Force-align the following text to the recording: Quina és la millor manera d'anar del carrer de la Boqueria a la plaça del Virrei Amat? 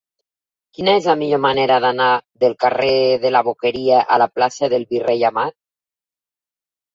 Quina 0.75 0.93
és 0.99 1.09
la 1.09 1.13
millor 1.17 1.41
manera 1.43 1.75
d'anar 1.85 2.07
del 2.45 2.55
carrer 2.65 2.95
de 3.27 3.33
la 3.35 3.43
Boqueria 3.49 4.01
a 4.17 4.19
la 4.23 4.29
plaça 4.39 4.71
del 4.75 4.89
Virrei 4.95 5.29
Amat? 5.31 5.57